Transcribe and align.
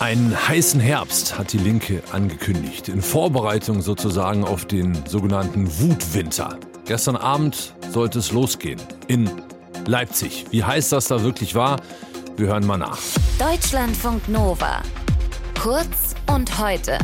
Einen 0.00 0.36
heißen 0.48 0.80
Herbst 0.80 1.38
hat 1.38 1.52
die 1.52 1.58
Linke 1.58 2.02
angekündigt, 2.12 2.88
in 2.88 3.00
Vorbereitung 3.00 3.80
sozusagen 3.80 4.44
auf 4.44 4.66
den 4.66 5.06
sogenannten 5.06 5.66
Wutwinter. 5.80 6.58
Gestern 6.84 7.16
Abend 7.16 7.74
sollte 7.90 8.18
es 8.18 8.32
losgehen 8.32 8.80
in 9.06 9.30
Leipzig. 9.86 10.46
Wie 10.50 10.64
heiß 10.64 10.90
das 10.90 11.06
da 11.06 11.22
wirklich 11.22 11.54
war, 11.54 11.80
wir 12.36 12.48
hören 12.48 12.66
mal 12.66 12.76
nach. 12.76 12.98
Deutschlandfunk 13.38 14.28
Nova. 14.28 14.82
Kurz 15.62 16.14
und 16.26 16.58
heute 16.58 16.98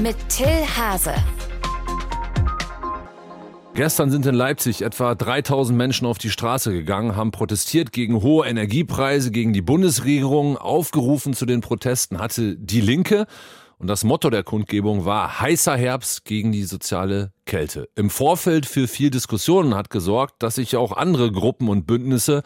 mit 0.00 0.16
Till 0.28 0.66
Hase. 0.76 1.14
Gestern 3.78 4.10
sind 4.10 4.26
in 4.26 4.34
Leipzig 4.34 4.82
etwa 4.82 5.14
3000 5.14 5.78
Menschen 5.78 6.04
auf 6.08 6.18
die 6.18 6.30
Straße 6.30 6.72
gegangen, 6.72 7.14
haben 7.14 7.30
protestiert 7.30 7.92
gegen 7.92 8.22
hohe 8.22 8.44
Energiepreise, 8.44 9.30
gegen 9.30 9.52
die 9.52 9.62
Bundesregierung. 9.62 10.56
Aufgerufen 10.58 11.32
zu 11.32 11.46
den 11.46 11.60
Protesten 11.60 12.18
hatte 12.18 12.56
die 12.56 12.80
Linke. 12.80 13.26
Und 13.78 13.86
das 13.86 14.02
Motto 14.02 14.30
der 14.30 14.42
Kundgebung 14.42 15.04
war 15.04 15.40
heißer 15.40 15.76
Herbst 15.76 16.24
gegen 16.24 16.50
die 16.50 16.64
soziale 16.64 17.32
Kälte. 17.46 17.88
Im 17.94 18.10
Vorfeld 18.10 18.66
für 18.66 18.88
viel 18.88 19.10
Diskussionen 19.10 19.76
hat 19.76 19.90
gesorgt, 19.90 20.42
dass 20.42 20.56
sich 20.56 20.76
auch 20.76 20.90
andere 20.90 21.30
Gruppen 21.30 21.68
und 21.68 21.86
Bündnisse 21.86 22.42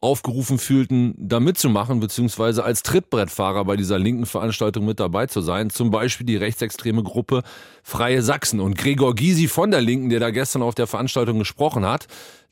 aufgerufen 0.00 0.58
fühlten, 0.58 1.14
da 1.18 1.40
mitzumachen, 1.40 1.98
beziehungsweise 1.98 2.62
als 2.62 2.84
Trittbrettfahrer 2.84 3.64
bei 3.64 3.76
dieser 3.76 3.98
linken 3.98 4.26
Veranstaltung 4.26 4.84
mit 4.84 5.00
dabei 5.00 5.26
zu 5.26 5.40
sein. 5.40 5.70
Zum 5.70 5.90
Beispiel 5.90 6.24
die 6.24 6.36
rechtsextreme 6.36 7.02
Gruppe 7.02 7.42
Freie 7.82 8.22
Sachsen. 8.22 8.60
Und 8.60 8.78
Gregor 8.78 9.14
Gysi 9.14 9.48
von 9.48 9.72
der 9.72 9.80
Linken, 9.80 10.08
der 10.08 10.20
da 10.20 10.30
gestern 10.30 10.62
auf 10.62 10.76
der 10.76 10.86
Veranstaltung 10.86 11.40
gesprochen 11.40 11.84
hat, 11.84 12.06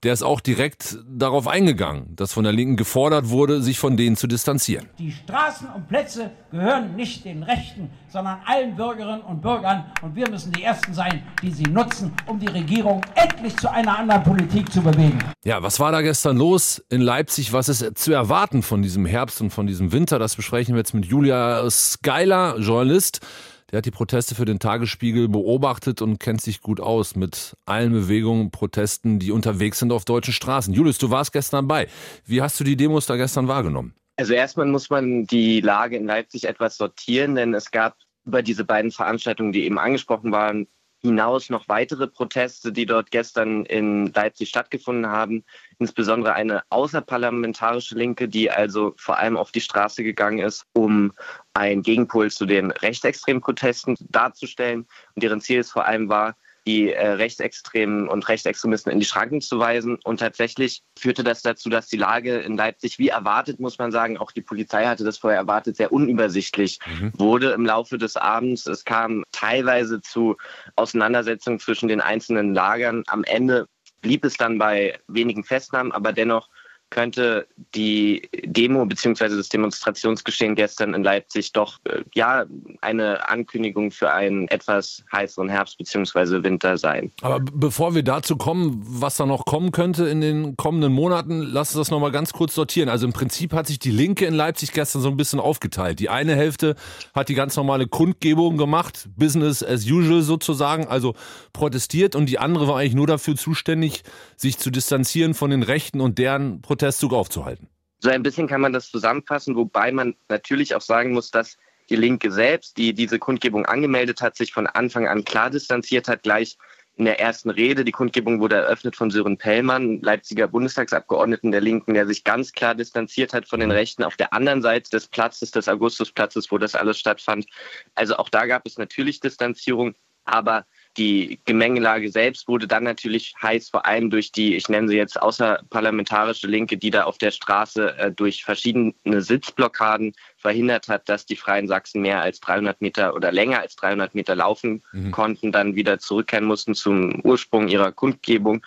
der 0.06 0.12
ist 0.12 0.22
auch 0.22 0.38
direkt 0.38 0.98
darauf 1.08 1.48
eingegangen, 1.48 2.14
dass 2.14 2.32
von 2.32 2.44
der 2.44 2.52
Linken 2.52 2.76
gefordert 2.76 3.28
wurde, 3.28 3.60
sich 3.60 3.80
von 3.80 3.96
denen 3.96 4.14
zu 4.14 4.28
distanzieren. 4.28 4.88
Die 5.00 5.10
Straßen 5.10 5.66
und 5.74 5.88
Plätze 5.88 6.30
gehören 6.52 6.94
nicht 6.94 7.24
den 7.24 7.42
Rechten, 7.42 7.90
sondern 8.06 8.38
allen 8.46 8.76
Bürgerinnen 8.76 9.22
und 9.22 9.42
Bürgern. 9.42 9.86
Und 10.02 10.14
wir 10.14 10.30
müssen 10.30 10.52
die 10.52 10.62
Ersten 10.62 10.94
sein, 10.94 11.24
die 11.42 11.50
sie 11.50 11.64
nutzen, 11.64 12.12
um 12.26 12.38
die 12.38 12.46
Regierung 12.46 13.00
endlich 13.16 13.56
zu 13.56 13.68
einer 13.68 13.98
anderen 13.98 14.22
Politik 14.22 14.72
zu 14.72 14.80
bewegen. 14.80 15.18
Ja, 15.44 15.60
was 15.64 15.80
war 15.80 15.90
da 15.90 16.02
gestern 16.02 16.36
los 16.36 16.80
in 16.88 17.00
Leipzig? 17.00 17.52
Was 17.52 17.68
ist 17.68 17.98
zu 17.98 18.12
erwarten 18.12 18.62
von 18.62 18.82
diesem 18.82 19.06
Herbst 19.06 19.40
und 19.40 19.50
von 19.50 19.66
diesem 19.66 19.90
Winter? 19.90 20.20
Das 20.20 20.36
besprechen 20.36 20.76
wir 20.76 20.78
jetzt 20.78 20.94
mit 20.94 21.06
Julia 21.06 21.68
Skyler, 21.68 22.60
Journalist 22.60 23.26
der 23.70 23.78
hat 23.78 23.86
die 23.86 23.90
Proteste 23.90 24.34
für 24.34 24.44
den 24.44 24.58
Tagesspiegel 24.58 25.28
beobachtet 25.28 26.00
und 26.02 26.18
kennt 26.18 26.40
sich 26.40 26.60
gut 26.60 26.80
aus 26.80 27.16
mit 27.16 27.56
allen 27.64 27.92
Bewegungen, 27.92 28.50
Protesten, 28.50 29.18
die 29.18 29.32
unterwegs 29.32 29.80
sind 29.80 29.92
auf 29.92 30.04
deutschen 30.04 30.32
Straßen. 30.32 30.72
Julius, 30.72 30.98
du 30.98 31.10
warst 31.10 31.32
gestern 31.32 31.68
dabei. 31.68 31.88
Wie 32.24 32.42
hast 32.42 32.60
du 32.60 32.64
die 32.64 32.76
Demos 32.76 33.06
da 33.06 33.16
gestern 33.16 33.48
wahrgenommen? 33.48 33.94
Also 34.16 34.32
erstmal 34.32 34.66
muss 34.66 34.88
man 34.88 35.26
die 35.26 35.60
Lage 35.60 35.96
in 35.96 36.06
Leipzig 36.06 36.44
etwas 36.44 36.76
sortieren, 36.76 37.34
denn 37.34 37.52
es 37.54 37.70
gab 37.70 37.96
über 38.24 38.42
diese 38.42 38.64
beiden 38.64 38.90
Veranstaltungen, 38.90 39.52
die 39.52 39.64
eben 39.64 39.78
angesprochen 39.78 40.32
waren, 40.32 40.66
hinaus 41.02 41.50
noch 41.50 41.68
weitere 41.68 42.06
Proteste, 42.06 42.72
die 42.72 42.86
dort 42.86 43.10
gestern 43.10 43.64
in 43.66 44.12
Leipzig 44.12 44.48
stattgefunden 44.48 45.08
haben. 45.08 45.44
Insbesondere 45.78 46.34
eine 46.34 46.62
außerparlamentarische 46.70 47.96
Linke, 47.96 48.28
die 48.28 48.50
also 48.50 48.94
vor 48.96 49.18
allem 49.18 49.36
auf 49.36 49.52
die 49.52 49.60
Straße 49.60 50.02
gegangen 50.02 50.38
ist, 50.38 50.64
um 50.72 51.12
einen 51.54 51.82
Gegenpol 51.82 52.30
zu 52.30 52.46
den 52.46 52.70
rechtsextremen 52.70 53.42
Protesten 53.42 53.96
darzustellen. 54.00 54.86
Und 55.14 55.22
deren 55.22 55.40
Ziel 55.40 55.60
es 55.60 55.70
vor 55.70 55.86
allem 55.86 56.08
war, 56.08 56.36
die 56.66 56.92
äh, 56.92 57.08
Rechtsextremen 57.08 58.08
und 58.08 58.28
Rechtsextremisten 58.28 58.92
in 58.92 58.98
die 58.98 59.06
Schranken 59.06 59.40
zu 59.40 59.58
weisen. 59.58 59.98
Und 60.04 60.20
tatsächlich 60.20 60.82
führte 60.98 61.22
das 61.22 61.42
dazu, 61.42 61.68
dass 61.68 61.86
die 61.86 61.96
Lage 61.96 62.38
in 62.38 62.56
Leipzig, 62.56 62.98
wie 62.98 63.08
erwartet, 63.08 63.60
muss 63.60 63.78
man 63.78 63.92
sagen, 63.92 64.18
auch 64.18 64.32
die 64.32 64.42
Polizei 64.42 64.86
hatte 64.86 65.04
das 65.04 65.18
vorher 65.18 65.38
erwartet, 65.38 65.76
sehr 65.76 65.92
unübersichtlich 65.92 66.78
mhm. 66.86 67.12
wurde 67.16 67.50
im 67.52 67.64
Laufe 67.64 67.98
des 67.98 68.16
Abends. 68.16 68.66
Es 68.66 68.84
kam 68.84 69.22
teilweise 69.32 70.00
zu 70.00 70.36
Auseinandersetzungen 70.74 71.60
zwischen 71.60 71.88
den 71.88 72.00
einzelnen 72.00 72.52
Lagern. 72.52 73.04
Am 73.06 73.22
Ende 73.24 73.66
blieb 74.00 74.24
es 74.24 74.36
dann 74.36 74.58
bei 74.58 74.98
wenigen 75.08 75.44
Festnahmen, 75.44 75.92
aber 75.92 76.12
dennoch 76.12 76.48
könnte 76.96 77.46
die 77.74 78.22
Demo 78.46 78.86
bzw. 78.86 79.36
das 79.36 79.50
Demonstrationsgeschehen 79.50 80.54
gestern 80.54 80.94
in 80.94 81.04
Leipzig 81.04 81.52
doch 81.52 81.76
äh, 81.84 82.02
ja 82.14 82.46
eine 82.80 83.28
Ankündigung 83.28 83.90
für 83.90 84.10
einen 84.10 84.48
etwas 84.48 85.04
heißeren 85.12 85.50
Herbst 85.50 85.76
bzw. 85.76 86.42
Winter 86.42 86.78
sein. 86.78 87.12
Aber 87.20 87.38
bevor 87.40 87.94
wir 87.94 88.02
dazu 88.02 88.38
kommen, 88.38 88.82
was 88.82 89.18
da 89.18 89.26
noch 89.26 89.44
kommen 89.44 89.72
könnte 89.72 90.06
in 90.08 90.22
den 90.22 90.56
kommenden 90.56 90.90
Monaten, 90.90 91.42
lass 91.42 91.76
uns 91.76 91.86
das 91.86 91.90
nochmal 91.90 92.12
ganz 92.12 92.32
kurz 92.32 92.54
sortieren. 92.54 92.88
Also 92.88 93.06
im 93.06 93.12
Prinzip 93.12 93.52
hat 93.52 93.66
sich 93.66 93.78
die 93.78 93.90
Linke 93.90 94.24
in 94.24 94.32
Leipzig 94.32 94.72
gestern 94.72 95.02
so 95.02 95.10
ein 95.10 95.18
bisschen 95.18 95.38
aufgeteilt. 95.38 95.98
Die 95.98 96.08
eine 96.08 96.34
Hälfte 96.34 96.76
hat 97.14 97.28
die 97.28 97.34
ganz 97.34 97.56
normale 97.56 97.88
Kundgebung 97.88 98.56
gemacht, 98.56 99.06
Business 99.16 99.62
as 99.62 99.84
usual 99.84 100.22
sozusagen, 100.22 100.86
also 100.86 101.14
protestiert 101.52 102.16
und 102.16 102.24
die 102.30 102.38
andere 102.38 102.66
war 102.68 102.78
eigentlich 102.78 102.94
nur 102.94 103.06
dafür 103.06 103.36
zuständig, 103.36 104.02
sich 104.38 104.56
zu 104.56 104.70
distanzieren 104.70 105.34
von 105.34 105.50
den 105.50 105.62
Rechten 105.62 106.00
und 106.00 106.16
deren 106.16 106.62
Protesten 106.62 106.85
Protestzug 106.86 107.12
aufzuhalten. 107.12 107.68
So 107.98 108.10
ein 108.10 108.22
bisschen 108.22 108.46
kann 108.46 108.60
man 108.60 108.72
das 108.72 108.90
zusammenfassen, 108.90 109.56
wobei 109.56 109.90
man 109.90 110.14
natürlich 110.28 110.74
auch 110.74 110.80
sagen 110.80 111.12
muss, 111.12 111.30
dass 111.30 111.56
die 111.90 111.96
Linke 111.96 112.30
selbst, 112.30 112.76
die 112.76 112.94
diese 112.94 113.18
Kundgebung 113.18 113.66
angemeldet 113.66 114.20
hat, 114.20 114.36
sich 114.36 114.52
von 114.52 114.66
Anfang 114.66 115.08
an 115.08 115.24
klar 115.24 115.50
distanziert 115.50 116.08
hat, 116.08 116.22
gleich 116.22 116.56
in 116.94 117.04
der 117.04 117.20
ersten 117.20 117.50
Rede. 117.50 117.84
Die 117.84 117.92
Kundgebung 117.92 118.40
wurde 118.40 118.56
eröffnet 118.56 118.96
von 118.96 119.10
Sören 119.10 119.36
Pellmann, 119.36 120.00
Leipziger 120.00 120.48
Bundestagsabgeordneten 120.48 121.50
der 121.52 121.60
Linken, 121.60 121.94
der 121.94 122.06
sich 122.06 122.22
ganz 122.22 122.52
klar 122.52 122.74
distanziert 122.74 123.32
hat 123.32 123.48
von 123.48 123.60
den 123.60 123.70
Rechten 123.70 124.04
auf 124.04 124.16
der 124.16 124.32
anderen 124.32 124.62
Seite 124.62 124.90
des 124.90 125.08
Platzes, 125.08 125.50
des 125.50 125.68
Augustusplatzes, 125.68 126.50
wo 126.50 126.58
das 126.58 126.74
alles 126.74 126.98
stattfand. 126.98 127.46
Also 127.94 128.16
auch 128.16 128.28
da 128.28 128.46
gab 128.46 128.66
es 128.66 128.78
natürlich 128.78 129.20
Distanzierung, 129.20 129.94
aber 130.24 130.66
die 130.96 131.38
Gemengelage 131.44 132.10
selbst 132.10 132.48
wurde 132.48 132.66
dann 132.66 132.84
natürlich 132.84 133.34
heiß, 133.42 133.70
vor 133.70 133.86
allem 133.86 134.10
durch 134.10 134.32
die, 134.32 134.56
ich 134.56 134.68
nenne 134.68 134.88
sie 134.88 134.96
jetzt 134.96 135.20
außerparlamentarische 135.20 136.46
Linke, 136.46 136.76
die 136.76 136.90
da 136.90 137.04
auf 137.04 137.18
der 137.18 137.30
Straße 137.30 137.96
äh, 137.98 138.12
durch 138.12 138.44
verschiedene 138.44 138.94
Sitzblockaden 139.04 140.14
verhindert 140.36 140.88
hat, 140.88 141.08
dass 141.08 141.26
die 141.26 141.36
Freien 141.36 141.68
Sachsen 141.68 142.02
mehr 142.02 142.22
als 142.22 142.40
300 142.40 142.80
Meter 142.80 143.14
oder 143.14 143.32
länger 143.32 143.60
als 143.60 143.76
300 143.76 144.14
Meter 144.14 144.34
laufen 144.34 144.82
mhm. 144.92 145.10
konnten, 145.10 145.52
dann 145.52 145.74
wieder 145.74 145.98
zurückkehren 145.98 146.44
mussten 146.44 146.74
zum 146.74 147.20
Ursprung 147.24 147.68
ihrer 147.68 147.92
Kundgebung. 147.92 148.64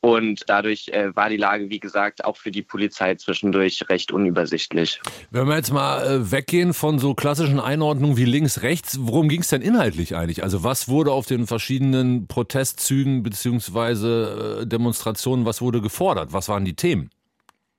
Und 0.00 0.44
dadurch 0.46 0.88
äh, 0.88 1.14
war 1.16 1.28
die 1.28 1.36
Lage, 1.36 1.70
wie 1.70 1.80
gesagt, 1.80 2.24
auch 2.24 2.36
für 2.36 2.52
die 2.52 2.62
Polizei 2.62 3.16
zwischendurch 3.16 3.88
recht 3.88 4.12
unübersichtlich. 4.12 5.00
Wenn 5.30 5.48
wir 5.48 5.56
jetzt 5.56 5.72
mal 5.72 6.06
äh, 6.06 6.30
weggehen 6.30 6.72
von 6.72 7.00
so 7.00 7.14
klassischen 7.14 7.58
Einordnungen 7.58 8.16
wie 8.16 8.24
links, 8.24 8.62
rechts, 8.62 8.98
worum 9.00 9.28
ging 9.28 9.40
es 9.40 9.48
denn 9.48 9.60
inhaltlich 9.60 10.14
eigentlich? 10.14 10.44
Also 10.44 10.62
was 10.62 10.88
wurde 10.88 11.10
auf 11.10 11.26
den 11.26 11.48
verschiedenen 11.48 12.28
Protestzügen 12.28 13.24
beziehungsweise 13.24 14.60
äh, 14.62 14.66
Demonstrationen, 14.66 15.44
was 15.44 15.60
wurde 15.60 15.80
gefordert? 15.80 16.32
Was 16.32 16.48
waren 16.48 16.64
die 16.64 16.74
Themen? 16.74 17.10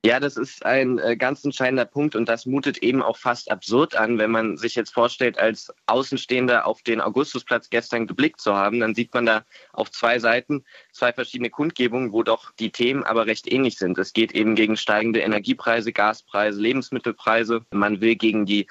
Ja, 0.06 0.22
das 0.22 0.38
ist 0.38 0.66
ein 0.66 0.98
äh, 0.98 1.18
ganz 1.18 1.44
entscheidender 1.44 1.84
Punkt 1.84 2.16
und 2.16 2.30
das 2.30 2.46
mutet 2.46 2.78
eben 2.78 3.02
auch 3.02 3.18
fast 3.18 3.52
absurd 3.52 3.98
an, 3.98 4.18
wenn 4.18 4.32
man 4.32 4.56
sich 4.56 4.76
jetzt 4.76 4.94
vorstellt, 4.94 5.38
als 5.38 5.74
Außenstehender 5.88 6.66
auf 6.66 6.82
den 6.84 7.02
Augustusplatz 7.02 7.70
gestern 7.70 8.08
geblickt 8.08 8.40
zu 8.40 8.56
haben, 8.56 8.80
dann 8.80 8.96
sieht 8.96 9.14
man 9.14 9.26
da 9.26 9.44
auf 9.74 9.92
zwei 9.92 10.18
Seiten 10.20 10.64
zwei 10.94 11.12
verschiedene 11.12 11.50
Kundgebungen, 11.50 12.14
wo 12.14 12.24
doch 12.24 12.52
die 12.60 12.72
Themen 12.72 13.04
aber 13.04 13.26
recht 13.26 13.52
ähnlich 13.52 13.78
sind. 13.78 13.98
Es 13.98 14.14
geht 14.14 14.32
eben 14.32 14.56
gegen 14.56 14.78
steigende 14.78 15.20
Energiepreise, 15.20 15.92
Gaspreise, 15.92 16.62
Lebensmittelpreise. 16.62 17.66
Man 17.72 18.00
will 18.00 18.16
gegen 18.16 18.46
die 18.46 18.68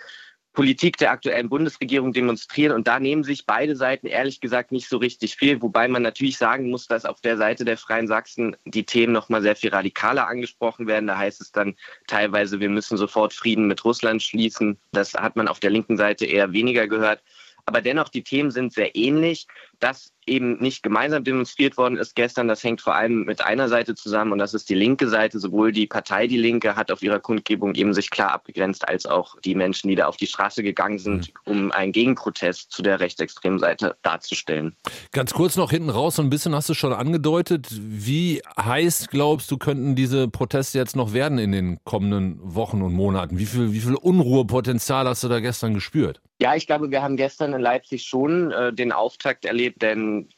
Politik 0.59 0.97
der 0.97 1.13
aktuellen 1.13 1.49
Bundesregierung 1.49 2.13
demonstrieren. 2.13 2.73
Und 2.73 2.89
da 2.89 2.99
nehmen 2.99 3.23
sich 3.23 3.47
beide 3.47 3.77
Seiten 3.77 4.09
ehrlich 4.09 4.41
gesagt 4.41 4.73
nicht 4.73 4.89
so 4.89 4.97
richtig 4.97 5.37
viel, 5.37 5.63
wobei 5.63 5.87
man 5.87 6.03
natürlich 6.03 6.37
sagen 6.37 6.69
muss, 6.69 6.89
dass 6.89 7.05
auf 7.05 7.21
der 7.21 7.37
Seite 7.37 7.65
der 7.65 7.77
Freien 7.77 8.09
Sachsen 8.09 8.57
die 8.65 8.83
Themen 8.83 9.13
noch 9.13 9.29
mal 9.29 9.41
sehr 9.41 9.55
viel 9.55 9.71
radikaler 9.71 10.27
angesprochen 10.27 10.89
werden. 10.89 11.07
Da 11.07 11.17
heißt 11.17 11.41
es 11.41 11.53
dann 11.53 11.77
teilweise, 12.09 12.59
wir 12.59 12.71
müssen 12.71 12.99
sofort 12.99 13.33
Frieden 13.33 13.69
mit 13.69 13.85
Russland 13.85 14.21
schließen. 14.21 14.77
Das 14.91 15.15
hat 15.15 15.37
man 15.37 15.47
auf 15.47 15.61
der 15.61 15.71
linken 15.71 15.97
Seite 15.97 16.27
eher 16.27 16.53
weniger 16.53 16.89
gehört. 16.89 17.23
Aber 17.65 17.81
dennoch, 17.81 18.09
die 18.09 18.25
Themen 18.25 18.51
sind 18.51 18.73
sehr 18.73 18.97
ähnlich. 18.97 19.47
Dass 19.79 20.13
eben 20.29 20.59
nicht 20.59 20.83
gemeinsam 20.83 21.25
demonstriert 21.25 21.77
worden 21.77 21.97
ist 21.97 22.15
gestern, 22.15 22.49
das 22.49 22.63
hängt 22.65 22.81
vor 22.81 22.95
allem 22.95 23.25
mit 23.25 23.45
einer 23.45 23.69
Seite 23.69 23.95
zusammen 23.95 24.33
und 24.33 24.39
das 24.39 24.55
ist 24.55 24.69
die 24.69 24.75
linke 24.75 25.09
Seite. 25.09 25.39
Sowohl 25.39 25.73
die 25.73 25.87
Partei 25.87 26.27
Die 26.27 26.37
Linke 26.37 26.77
hat 26.77 26.91
auf 26.91 27.03
ihrer 27.03 27.21
Kundgebung 27.21 27.75
eben 27.75 27.95
sich 27.95 28.11
klar 28.11 28.33
abgegrenzt, 28.33 28.89
als 28.89 29.07
auch 29.07 29.39
die 29.41 29.55
Menschen, 29.55 29.89
die 29.89 29.95
da 29.95 30.07
auf 30.07 30.17
die 30.17 30.27
Straße 30.27 30.63
gegangen 30.63 30.99
sind, 30.99 31.33
mhm. 31.47 31.53
um 31.53 31.73
einen 31.73 31.93
Gegenprotest 31.93 32.71
zu 32.71 32.83
der 32.83 33.01
rechtsextremen 33.01 33.59
Seite 33.59 33.97
darzustellen. 34.03 34.77
Ganz 35.13 35.33
kurz 35.33 35.57
noch 35.57 35.71
hinten 35.71 35.91
raus, 35.91 36.17
so 36.17 36.23
ein 36.23 36.31
bisschen 36.31 36.55
hast 36.55 36.69
du 36.69 36.75
schon 36.75 36.93
angedeutet. 36.93 37.69
Wie 37.71 38.43
heiß 38.59 39.09
glaubst 39.11 39.51
du, 39.51 39.59
könnten 39.59 39.95
diese 39.95 40.29
Proteste 40.29 40.79
jetzt 40.79 40.97
noch 40.97 41.13
werden 41.13 41.39
in 41.39 41.53
den 41.53 41.79
kommenden 41.85 42.39
Wochen 42.43 42.83
und 42.83 42.93
Monaten? 42.93 43.39
Wie 43.39 43.47
viel, 43.47 43.73
wie 43.73 43.81
viel 43.81 43.95
Unruhepotenzial 43.95 45.07
hast 45.07 45.25
du 45.25 45.29
da 45.29 45.41
gestern 45.41 45.75
gespürt? 45.75 46.21
Ja, 46.41 46.55
ich 46.55 46.69
glaube, 46.69 46.93
wir 46.93 47.03
haben 47.03 47.17
gestern 47.17 47.53
in 47.53 47.61
Leipzig 47.61 48.05
schon 48.05 48.53
äh, 48.53 48.73
den 48.73 48.93
Auftakt 48.93 49.45
erlebt, 49.45 49.59
erlebt, 49.59 49.83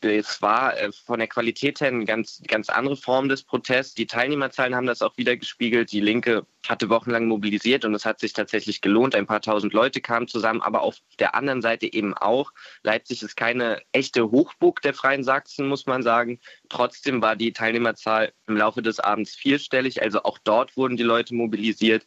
denn 0.03 0.21
es 0.21 0.43
war 0.43 0.77
äh, 0.79 0.91
von 0.93 1.19
der 1.19 1.29
Qualität 1.29 1.81
her 1.81 1.89
eine 1.89 2.05
ganz, 2.05 2.43
ganz 2.47 2.69
andere 2.69 2.97
Form 2.97 3.29
des 3.29 3.43
Protests. 3.43 3.95
Die 3.95 4.07
Teilnehmerzahlen 4.07 4.75
haben 4.75 4.87
das 4.87 5.03
auch 5.03 5.17
wieder 5.17 5.37
gespiegelt. 5.37 5.93
Die 5.93 6.01
Linke 6.01 6.47
hatte 6.69 6.89
wochenlang 6.89 7.27
mobilisiert 7.27 7.85
und 7.85 7.95
es 7.95 8.05
hat 8.05 8.21
sich 8.21 8.33
tatsächlich 8.33 8.81
gelohnt. 8.81 9.15
Ein 9.15 9.27
paar 9.27 9.41
tausend 9.41 9.73
Leute 9.73 10.01
kamen 10.01 10.29
zusammen, 10.29 10.61
aber 10.61 10.83
auf 10.83 10.97
der 11.19 11.35
anderen 11.35 11.63
Seite 11.63 11.93
eben 11.93 12.15
auch. 12.15 12.53
Leipzig 12.83 13.23
ist 13.23 13.37
keine 13.37 13.81
echte 13.93 14.31
Hochburg 14.31 14.83
der 14.83 14.95
Freien 14.95 15.25
Sachsen, 15.25 15.69
muss 15.69 15.87
man 15.87 16.03
sagen. 16.03 16.39
Trotzdem 16.69 17.23
war 17.23 17.37
die 17.37 17.53
Teilnehmerzahl 17.53 18.33
im 18.47 18.57
Laufe 18.57 18.83
des 18.83 19.01
Abends 19.01 19.35
vierstellig. 19.35 20.03
Also 20.03 20.23
auch 20.23 20.39
dort 20.39 20.77
wurden 20.77 20.97
die 20.97 21.03
Leute 21.03 21.35
mobilisiert. 21.35 22.07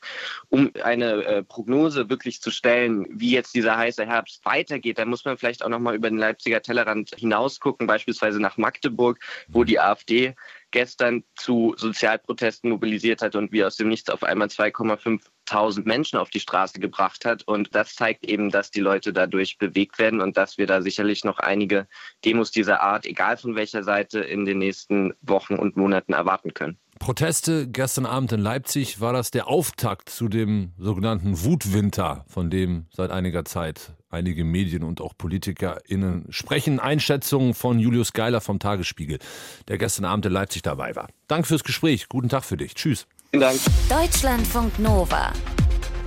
Um 0.50 0.72
eine 0.84 1.24
äh, 1.24 1.44
Prognose 1.44 2.10
wirklich 2.10 2.42
zu 2.42 2.52
stellen, 2.52 3.08
wie 3.10 3.32
jetzt 3.32 3.56
dieser 3.56 3.78
heiße 3.78 4.06
Herbst 4.06 4.46
weitergeht, 4.46 4.98
da 4.98 5.06
muss 5.06 5.26
man 5.26 5.38
vielleicht 5.38 5.64
auch 5.64 5.70
nochmal 5.70 5.96
über 5.96 6.10
den 6.10 6.20
Leipziger 6.20 6.62
Tellerrand 6.62 7.12
hinausgucken, 7.18 7.88
beispielsweise 7.88 8.40
nach 8.40 8.58
Magdeburg, 8.58 9.20
wo 9.48 9.64
die 9.64 9.80
AfD 9.80 10.36
gestern 10.74 11.24
zu 11.36 11.76
Sozialprotesten 11.78 12.72
mobilisiert 12.72 13.22
hat 13.22 13.36
und 13.36 13.52
wie 13.54 13.64
aus 13.64 13.78
dem 13.78 13.88
Nichts 13.88 14.10
auf 14.10 14.24
einmal 14.24 14.48
2,5 14.48 15.86
Menschen 15.86 16.18
auf 16.18 16.32
die 16.32 16.40
Straße 16.40 16.80
gebracht 16.80 17.26
hat. 17.26 17.44
Und 17.48 17.76
das 17.76 17.96
zeigt 17.96 18.26
eben, 18.26 18.50
dass 18.50 18.72
die 18.72 18.82
Leute 18.82 19.14
dadurch 19.14 19.58
bewegt 19.60 20.00
werden 20.00 20.20
und 20.20 20.36
dass 20.36 20.58
wir 20.58 20.66
da 20.68 20.82
sicherlich 20.82 21.24
noch 21.24 21.40
einige 21.40 21.88
Demos 22.26 22.52
dieser 22.52 22.82
Art, 22.82 23.06
egal 23.06 23.38
von 23.38 23.56
welcher 23.56 23.84
Seite, 23.84 24.20
in 24.20 24.46
den 24.46 24.58
nächsten 24.58 25.14
Wochen 25.22 25.56
und 25.56 25.78
Monaten 25.78 26.14
erwarten 26.14 26.54
können. 26.54 26.80
Proteste 27.00 27.68
gestern 27.68 28.06
Abend 28.06 28.32
in 28.32 28.40
Leipzig, 28.40 29.02
war 29.02 29.14
das 29.14 29.32
der 29.32 29.48
Auftakt 29.48 30.10
zu 30.10 30.28
dem 30.28 30.72
sogenannten 30.78 31.44
Wutwinter, 31.44 32.26
von 32.28 32.50
dem 32.50 32.86
seit 32.92 33.12
einiger 33.12 33.46
Zeit 33.46 33.94
einige 34.10 34.46
Medien 34.46 34.84
und 34.84 35.02
auch 35.02 35.14
PolitikerInnen 35.18 36.28
sprechen. 36.30 36.80
Einschätzungen 36.80 37.54
von 37.54 37.80
Julius 37.80 38.14
Geiler 38.14 38.42
vom 38.42 38.60
Tagesspiegel, 38.60 39.20
der 39.68 39.78
gestern 39.78 40.06
Abend 40.06 40.26
in 40.26 40.32
Leipzig 40.32 40.62
dabei 40.62 40.96
war. 40.96 41.10
Danke 41.28 41.48
fürs 41.48 41.64
Gespräch. 41.64 42.08
Guten 42.08 42.30
Tag 42.30 42.46
für 42.46 42.58
dich. 42.58 42.76
Tschüss. 42.76 43.08
Vielen 43.32 43.42
Dank. 43.42 43.60
Deutschlandfunk 43.90 44.78
Nova. 44.80 45.34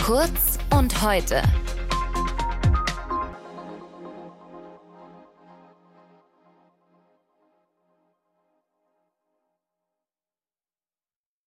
Kurz 0.03 0.59
und 0.71 1.03
heute. 1.03 1.43